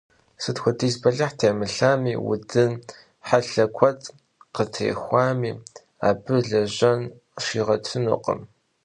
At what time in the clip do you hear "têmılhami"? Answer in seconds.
1.39-2.13